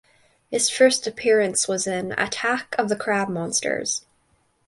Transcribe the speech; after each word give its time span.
His 0.49 0.67
first 0.67 1.05
appearance 1.05 1.67
was 1.67 1.85
in 1.85 2.13
"Attack 2.13 2.73
of 2.79 2.89
the 2.89 2.95
Crab 2.95 3.29
Monsters". 3.29 4.03